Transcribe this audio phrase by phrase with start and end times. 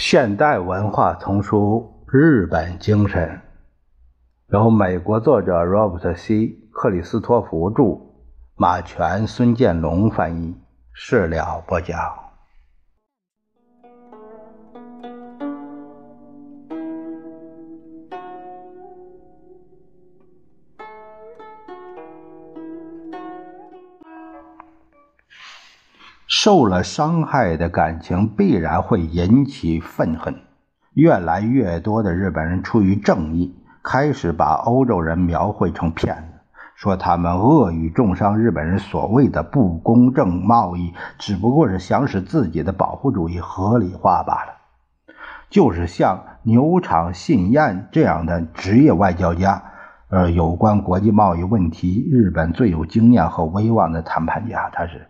[0.00, 3.42] 现代文化丛书《日本精神》，
[4.54, 6.56] 由美国作者 Robert C.
[6.72, 8.00] 克里斯托弗著，
[8.56, 10.56] 马全、孙建龙翻译，
[10.94, 12.29] 事了不讲。
[26.32, 30.36] 受了伤害的感情必然会引起愤恨。
[30.94, 33.52] 越来越多的日本人出于正义，
[33.82, 36.38] 开始把欧洲人描绘成骗子，
[36.76, 44.52] 说他们恶语重伤日本人所谓的不公正贸易，只不过是想使自己的保护主义合理化罢了。
[45.48, 49.60] 就是像牛场信彦这样的职业外交家，
[50.10, 55.08] 呃，有关国际贸易问题，日本最有经验和威望的谈判家，他是。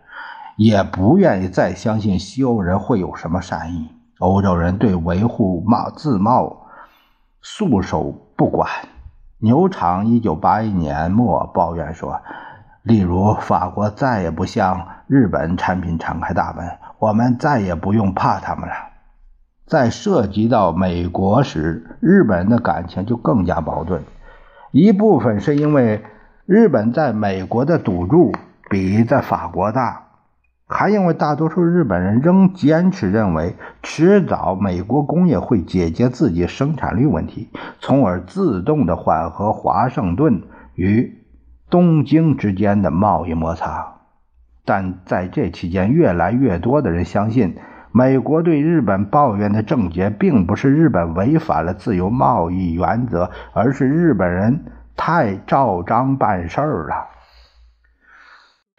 [0.63, 3.89] 也不愿意再相信西欧人会有什么善意。
[4.19, 6.67] 欧洲人对维护贸自贸
[7.41, 8.69] 束手不管。
[9.39, 12.21] 牛场一九八一年末抱怨说
[12.85, 18.75] ：“例如，法国再也不向日本产品敞开大门，我们再也不用怕他们了。”
[19.65, 24.03] 在涉及到美国时，日本人的感情就更加矛盾。
[24.69, 26.03] 一部分是因为
[26.45, 28.31] 日本在美国的赌注
[28.69, 30.03] 比在法国大。
[30.73, 40.43] 还因为大多数日本人仍坚持认为，迟早美国工业会解决自己生产率问题，从而自动的缓和华盛顿
[40.75, 41.13] 与
[41.69, 43.95] 东京之间的贸易摩擦。
[44.63, 47.57] 但在这期间，越来越多的人相信，
[47.91, 57.07] 美国对日本抱怨的症结，并不是日本违反了自由贸易原则，而是日本人太照章办事儿了。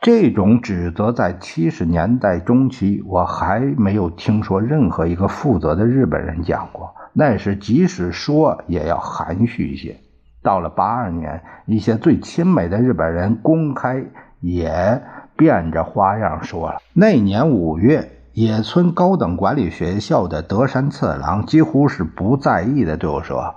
[0.03, 6.93] 这种指责在七十年代中期，我还没有听说任何一个负责的日本人讲过。
[7.13, 9.97] 那时即使说，也要含蓄一些。
[10.43, 14.05] 到了八二年，一些最亲美的日本人公开
[14.41, 15.01] 也
[15.37, 16.81] 变着花样说了。
[16.93, 23.55] 那年五月，野村高等管理学校的德山次郎几乎是不在意的对我说。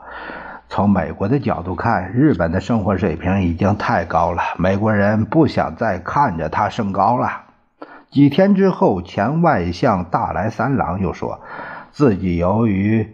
[0.76, 7.44] 从美国的角度看，日本的生活水平已经太高了，美国人不想再看着它升高了。
[8.12, 11.40] 几天之后，前外相大来三郎又说，
[11.94, 13.08] 自己由于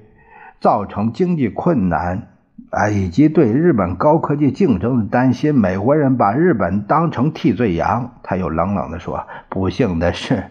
[0.59, 2.29] 造成经济困难
[2.72, 8.13] 啊，以及对日本高科技竞争的担心，美国人把日本当成替罪羊。
[8.23, 10.45] 他又冷冷地说：“不幸的是，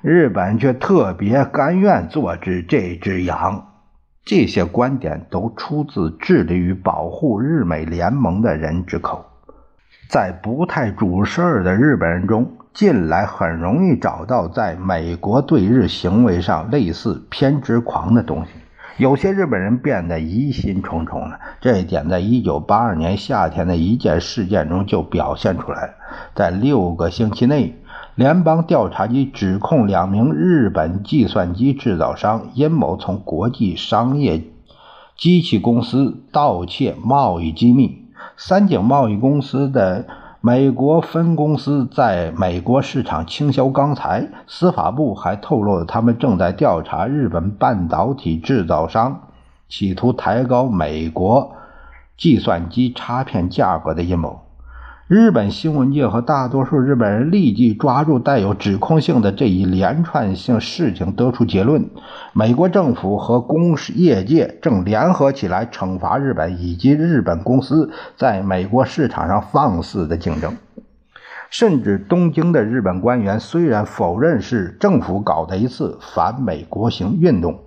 [0.00, 3.66] 日本却特别甘愿做只这只羊。”
[4.24, 9.24] 这些观点都出自致力于保护日美联盟的人之口。
[10.08, 18.52] 在不太主事儿的日本人中，近来很容易找到在美国对日行为上类似偏执狂的东西。
[18.98, 25.94] 有些日本人变得疑心重重了，这一点在1982年夏天的一件事件中就表现出来了。
[26.34, 27.76] 在六个星期内。
[28.14, 34.44] 联邦调查局指控两名日本计算机制造商阴谋从国际商业
[35.16, 38.02] 机器公司盗窃贸易机密。
[38.36, 40.04] 三井贸易公司的
[40.42, 44.28] 美国分公司在美国市场倾销钢材。
[44.46, 49.28] 司法部还透露了他们正在调查日本半导体制造商
[49.70, 51.52] 企图抬高美国
[52.18, 54.51] 计算机插片价格的阴谋。
[55.08, 61.90] 日本新闻界和大多数日本人立即抓住带有指控性的这一连串性事情，得出结论：
[62.32, 70.56] 美国政府和工业界正联合起来惩罚日本以及日本公司在美国市场上放肆的竞争。
[71.50, 77.58] 甚至东京的日本官员虽然否认是政府搞的一次反美国行运动，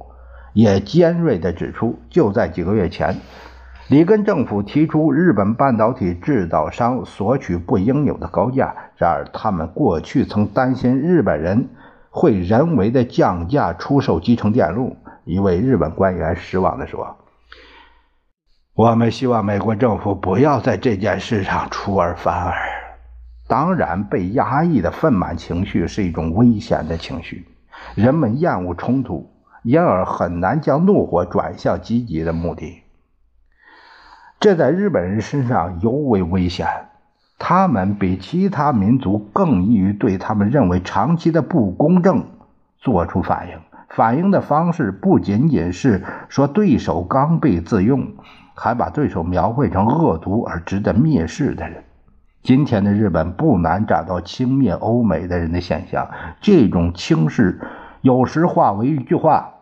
[0.54, 3.18] 也尖锐地指出，就在几个月前。
[3.88, 11.70] 里根政府提出日本半导体制造商索取不应有的高价，然而他们过去曾担心日本人
[12.10, 14.98] 会人为的降价出售集成电路。
[15.24, 17.16] 一位日本官员失望地说
[18.74, 22.56] ：“我们希望美国政府不要在这件事上出尔反尔。”
[23.48, 27.46] 当然，被压抑的愤满情绪是一种危险的情绪，
[27.94, 29.30] 人们厌恶冲突，
[29.62, 32.82] 因而很难将怒火转向积极的目的。
[34.40, 36.68] 这在日本人身上尤为危险，
[37.40, 42.26] 他们比其他民族更易于对他们认为长期的不公正
[42.78, 43.60] 做出反应。
[43.90, 48.08] 反应的方式不仅仅是说对手刚愎自用，
[48.54, 51.84] 还把对手描绘成恶毒而值得蔑视的人。
[52.44, 56.08] 今天的日本不难找到轻蔑欧美的人的现象，
[56.42, 57.60] 这种轻视
[58.02, 59.54] 有时化为一句话。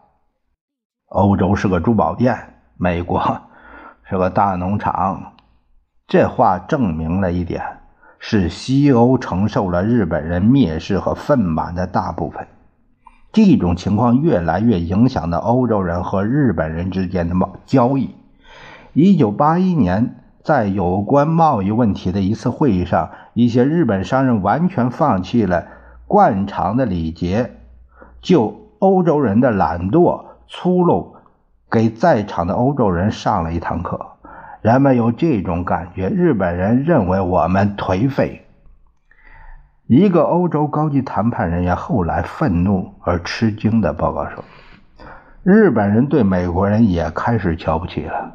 [1.07, 3.41] 欧洲是个珠宝店，美国
[4.13, 5.33] 是个大农场。
[6.07, 7.63] 这话证明了一点：
[8.19, 12.45] 是西欧承受了日本人蔑视和愤满的大部分。
[13.31, 18.13] 这种情况越来越影响到欧洲人和日本人之间的贸交易。
[18.93, 25.65] 一九八一年，在有关贸易问题的一次会议上，一些日本商人完全放弃了
[26.05, 27.55] 惯常的礼节，
[28.21, 31.15] 就欧洲人的懒惰、粗鲁，
[31.73, 33.99] 给在场的欧洲人上了一堂课。
[34.61, 38.45] 人们有这种感觉：日本人认为我们颓废。
[39.87, 44.45] 一个欧洲高级谈判人员后来愤怒而吃惊地报告说
[45.41, 48.33] ：“日本人对美国人也开始瞧不起了。”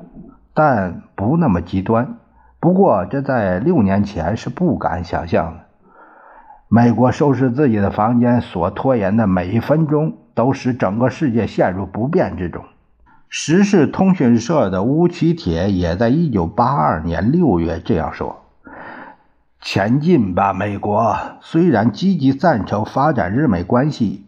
[0.53, 2.17] 但不那么极端。
[2.59, 5.61] 不过，这在六年前是不敢想象的。
[6.67, 12.65] 美国收拾自己的房间所拖延的每一分钟，都使整个世界陷入不便之中。
[13.31, 18.45] 时事通讯社的乌奇铁也在一九八二年六月这样说
[19.61, 21.15] ：“前进吧，美国！
[21.43, 24.25] 虽然积极赞成发展日美关系，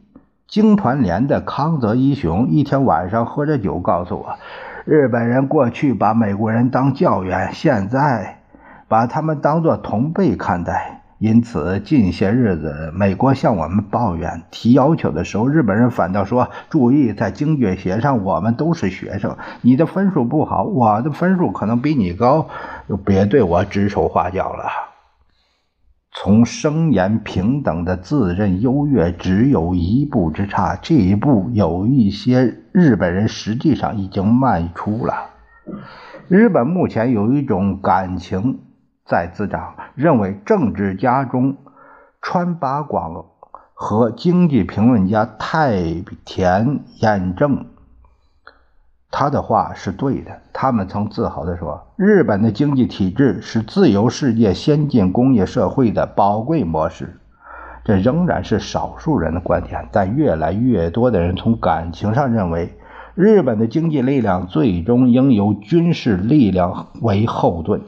[0.46, 4.36] 经团联的康泽一雄一天晚上喝着酒告诉我。”
[4.84, 8.42] 日本人过去把美国人当教员，现在
[8.86, 10.99] 把他们当作同辈看待。
[11.20, 19.36] 因此，近些日子，美国向我们抱怨、提要求的时候，日本人反倒说：“注意，在经济学上，我们都是学生。
[19.60, 22.48] 你的分数不好，我的分数可能比你高，
[22.88, 24.64] 就别对我指手画脚了。”
[26.10, 35.26] 从声言平等的自认优越只有一步之差，这一步有一些日本人实际上已经迈出了。
[36.28, 38.60] 日本目前有一种感情
[39.10, 41.56] 在滋长，认为政治家中
[42.22, 43.24] 川八广
[43.74, 45.82] 和经济评论家太
[46.24, 47.66] 田彦正。
[49.10, 50.30] 他的话是对的。
[50.52, 57.18] 他们曾自豪地说：“日本的经济体制是自由世界先进工业社会的宝贵模式。”
[57.82, 62.78] 这仍然是少数人的观点，但越来越多的人从感情上认为，
[63.16, 67.82] 日本的经济力量最终应由军事力量为后盾。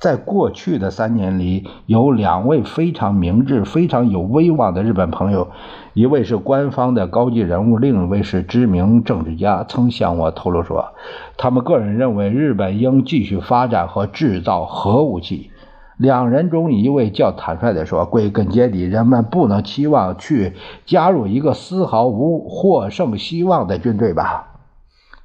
[0.00, 5.48] 在过去的三年里，有两位非常明智、非常有威望的日本朋友，
[5.92, 10.94] 一位是官方的高级人物，另一位是知名政治家，曾向我透露说，
[11.36, 15.50] 他们个人认为日本应继续发展和制造核武器。
[15.96, 20.52] 两人中一位较坦率地说：“归根结底，人们不能期望去
[20.86, 24.60] 加入一个丝毫无获胜希望的军队吧？”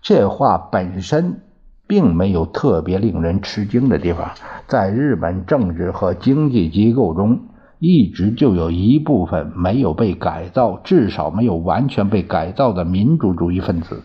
[0.02, 1.42] 这话本身。
[1.88, 4.32] 并没有特别令人吃惊的地方，
[4.68, 7.40] 在日本政治和经济机构中，
[7.80, 14.02] 一直就有一部分没有被改造，至少没有完全被改造的民主主义分子。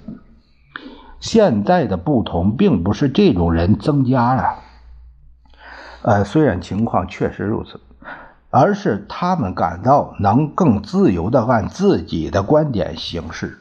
[1.21, 4.59] 现在的不同，并不是这种人增加了，
[6.03, 7.81] 呃，虽然情况确实如此，
[8.51, 13.59] 而是他们感到能更自由地按自己的观点行事。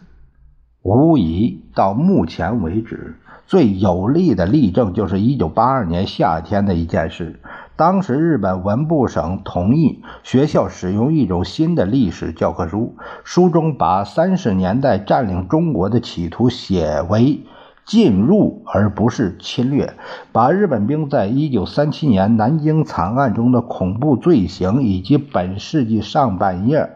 [0.83, 3.15] 无疑，到目前为止。
[3.47, 7.39] 最有力的例证就是1982年夏天的一件事。
[7.77, 17.43] 当时，日本文部省同意学校使用一种新的历史教科书，书中把三十年代占领中国的企图写为
[17.85, 19.93] 进入而不是侵略，
[20.33, 26.89] 把日本兵在1937年南京惨案中的恐怖罪行以及本世纪上半叶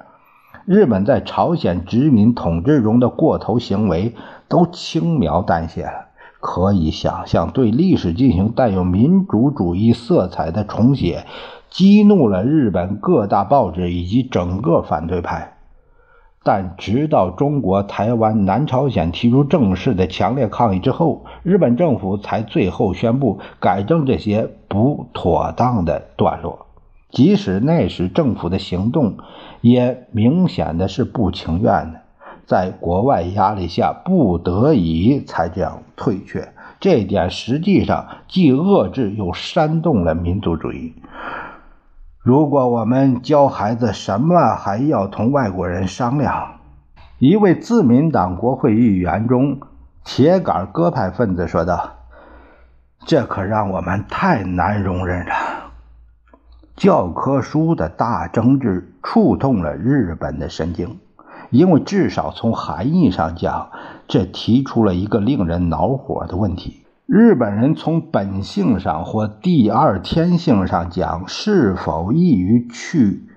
[0.66, 4.16] 日本在朝鲜殖民统治中的过头行为
[4.50, 6.11] 都轻描淡写了。
[6.42, 11.26] 可以想象，对历史进行带有民主主义色彩的重写，
[11.70, 15.58] 激怒了日本各大报纸以及整个反对派。
[16.44, 26.66] 但直到中国台湾、南朝鲜提出正式的强烈抗议之后，日本政府才最后宣布改正这些不妥当的段落。
[27.12, 29.18] 即使那时政府的行动
[29.62, 32.02] 也明显的是不情愿的。
[32.52, 36.52] 在国外压力下，不得已才这样退却。
[36.82, 40.94] 这一点实际上既遏制又煽动了民族主义。
[42.20, 46.56] 如果我们教孩子什么还要同外国人商量？
[47.20, 49.62] 一位自民党国会议员中
[50.04, 52.00] 铁杆鸽派分子说道
[53.08, 55.34] ：“这可让我们太难容忍了。”
[56.76, 61.00] 教科书的大争执触痛了日本的神经。
[61.52, 63.70] 因为至少从含义上讲，
[64.08, 73.28] 这提出了一个令人恼火的问题：日本人从本性上或第二天性上讲，是否易于去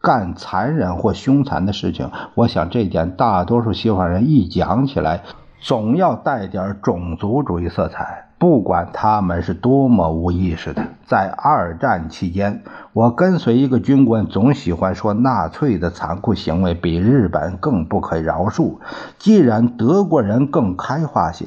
[0.00, 2.10] 干残忍或凶残的事情？
[2.34, 5.22] 我想这点大多数西方人一讲起来，
[5.60, 8.28] 总要带点种族主义色彩。
[8.42, 18.78] 不管他们是多么无意识的，在二战期间，我跟随一个军官，总喜欢说纳粹的残酷行为比日本更不可饶恕。
[19.16, 21.46] 既然德国人更开化些，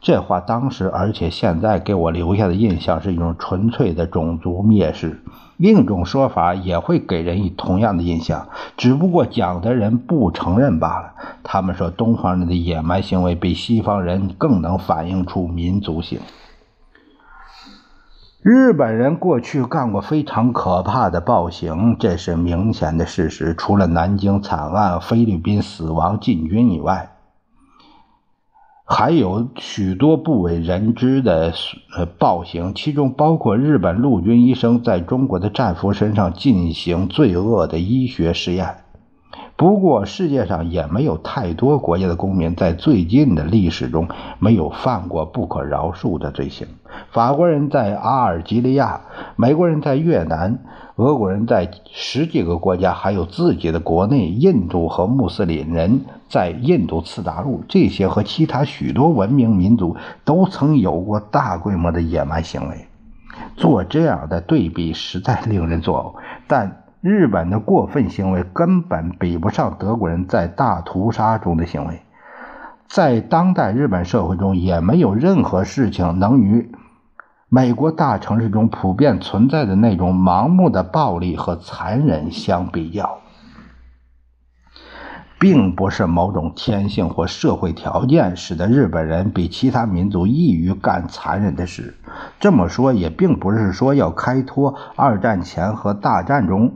[0.00, 5.20] 这话当时而且现在给我留下的印象是一种纯粹的种族蔑视。
[5.56, 11.14] 另一种说法也会给人以同样的印象，只不过讲的人不承认罢了。
[11.42, 16.20] 他们说东方人的野蛮行为比西方人更能反映出民族性。
[18.42, 23.54] 日本人过去干过非常可怕的暴行，这是明显的事实。
[23.56, 27.15] 除了南京惨案、菲律宾死亡禁军以外，
[28.88, 31.52] 还有许多不为人知的
[31.96, 38.85] 呃暴行，其中包括日本陆军医生在中国的战俘身上进行罪恶的医学实验。
[39.56, 44.06] 不过，世界上也没有太多国家的公民在最近的历史中
[44.38, 46.68] 没有犯过不可饶恕的罪行。
[47.10, 49.00] 法国人在阿尔及利亚，
[49.34, 50.58] 美国人在越南，
[50.96, 59.96] 俄国人在十几个国家，还有自己的国内，印度和穆斯林人在印度次大陆，这些和其他许多文明民族
[60.26, 62.86] 都曾有过大规模的野蛮行为。
[63.56, 66.82] 做这样的对比实在令人作呕，但。
[67.08, 72.02] 日本的过分行为根本比不上德国人在大屠杀中的行为，
[72.88, 76.72] 在当代日本社会中，也没有任何事情能与
[77.48, 83.18] 美国大城市中普遍存在的那种盲目的暴力和残忍相比较，
[85.38, 91.94] 并不是某种天性或社会条件使得日本人比其他民族易于干残忍的事。
[92.40, 96.74] 这么说也并不是说要开脱二战前和大战中。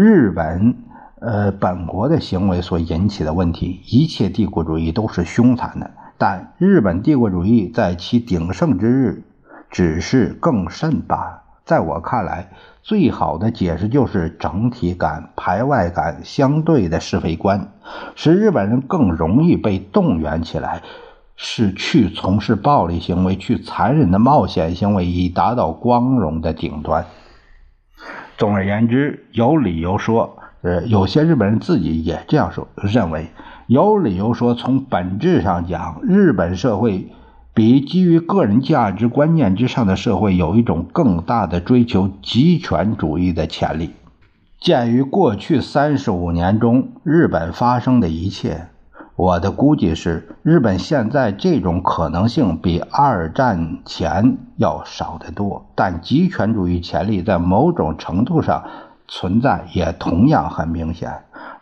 [0.00, 0.76] 日本，
[1.18, 9.24] 呃，本国的行为所引起的问题，一切帝国主义都是凶残的，但日本帝国主义在其鼎盛之日，
[9.72, 11.42] 只是更甚罢了。
[11.64, 12.50] 在我看来，
[12.80, 17.72] 最好的解释就是整体感、排外感相对的是非观，
[18.14, 20.82] 使日本人更容易被动员起来，
[21.34, 27.04] 是去从事暴力行为、去残忍的冒险行为，以达到光荣的顶端。
[28.38, 33.26] 总而言之，有理由说，呃，有些日本人自己也这样说，认为
[33.66, 37.08] 有理由说，从本质上讲，日本社会
[37.52, 43.90] 比基于个人价值观念之上的社会有一种更大的追求极权主义的潜力。
[44.60, 48.68] 鉴于过去三十五年中日本发生的一切。
[49.18, 58.62] 我的估计是，日本现在这种可能性比二战前要少得多，但极权主义潜力在某种程度上
[59.08, 61.12] 存在，也同样很明显。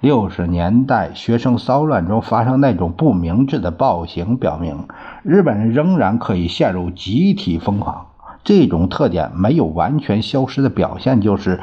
[0.00, 4.86] 六十年代学生骚乱中发生那种不明智的暴行，表明
[5.22, 8.08] 日本人仍然可以陷入集体疯狂。
[8.44, 11.62] 这种特点没有完全消失的表现，就是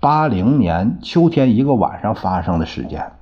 [0.00, 3.12] 八零年秋天一个晚上发生的事件。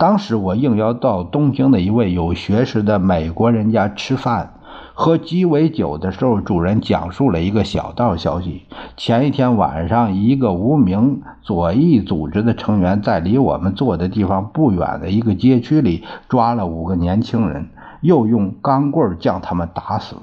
[0.00, 4.54] 当时我应邀到东京的一位有学识的美国人家吃饭，
[4.94, 8.62] 喝鸡尾酒的时候，主人讲述了一个小道消息：
[8.96, 17.68] 前一天晚上，一个无名左翼组织的成员在离我们坐的地方不远的一个街区里抓了五个年轻人，
[18.00, 20.16] 又用钢棍将他们打死。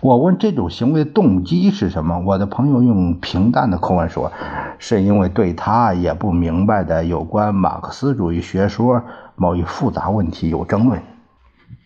[0.00, 2.18] 我问这种行为动机是什么？
[2.26, 4.32] 我的朋友用平淡的口吻说
[4.78, 9.02] ：“是因为对他也不明白的有关马克思主义学说
[9.36, 11.00] 某一复杂问题有争论。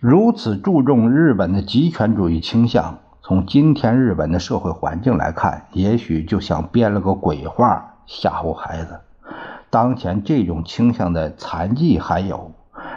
[0.00, 9.00] 如此注重日本的极权主义倾向，从今天日本的社会环境来看，也许就像编了个鬼话吓唬孩子。
[9.68, 12.52] 当前这种倾向的残疾还有。”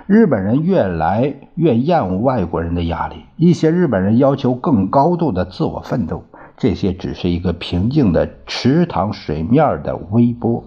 [0.08, 6.24] 日本人越来越厌恶外国人的压力，一些日本人要求更高度的自我奋斗，
[6.56, 10.64] 这些只是一个平静的池塘水面的微波。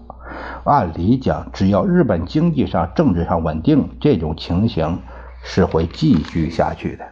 [0.65, 4.99] 按理讲，只要日本经济上、政治上稳定，这种情形
[5.43, 7.07] 是会继续下去的。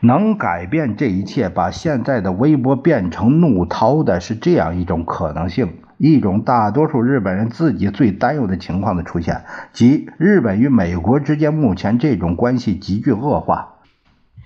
[0.00, 5.74] 能改变这一切，把现在的微波变成怒涛的是这样一种可能性。
[5.98, 13.70] 一种大多数日本人自己最担忧的情况的出现，即日本与美国之间目前这种关系急剧恶化。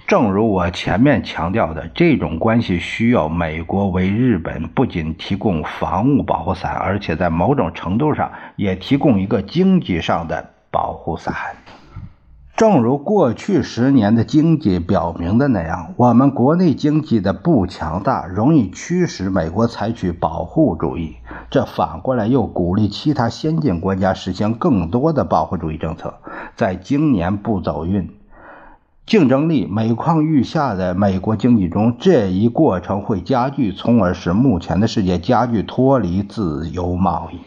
[0.06, 11.34] 正如我前面强调的，这种关系需要美国为日本不仅提供防务保护伞，而且在某种程度上也提供一个经济上的保护伞。
[12.56, 21.16] 正如过去十年的经济表明的那样，我们国内经济的不强大，容易驱使美国采取保护主义，
[21.50, 26.14] 这反过来又鼓励其他先进国家实行更多的保护主义政策。
[26.56, 28.14] 在今年不走运，
[29.06, 37.38] 竞争力每况愈下的美国经济中，这一过程会加剧，从而使目前的世界加剧脱离自由贸易。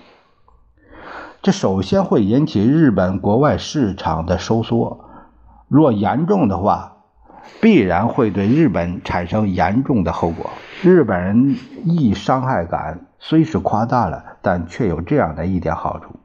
[1.43, 5.05] 这首先会引起日本国外市场的收缩，
[5.67, 7.00] 若严重的话，
[7.59, 10.49] 必然会对日本产生严重的后果。
[10.81, 11.55] 日本人
[11.85, 16.15] 易伤害感虽是夸大了，但却有这样的一点好处。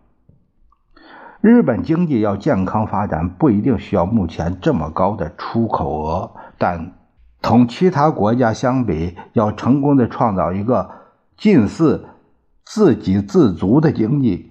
[1.40, 6.92] 日本经济要健康发展，不一定需要目前这么高的出口额，但
[7.40, 10.90] 同其他国家相比，要成功的创造一个
[11.36, 12.06] 近似
[12.64, 14.50] 自给自足的经济，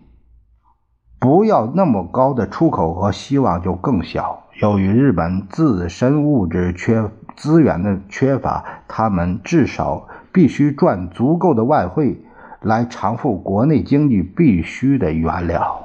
[1.20, 4.45] 不要那么高的出口额，希望就更小。
[4.62, 12.22] 由于日本自身物质缺资源的缺乏，他们至少必须赚足够的外汇
[12.62, 15.85] 来偿付国内经济必须的原料。